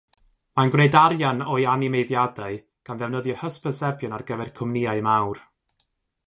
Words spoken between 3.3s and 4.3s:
hysbysebion ar